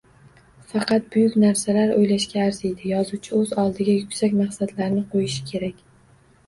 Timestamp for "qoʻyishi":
5.15-5.49